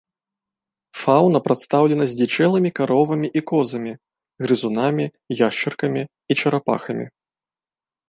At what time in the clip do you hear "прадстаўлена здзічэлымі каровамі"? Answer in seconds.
1.47-3.27